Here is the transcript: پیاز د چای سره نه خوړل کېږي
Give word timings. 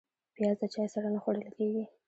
پیاز 0.35 0.57
د 0.61 0.63
چای 0.73 0.87
سره 0.93 1.07
نه 1.13 1.19
خوړل 1.23 1.49
کېږي 1.57 1.83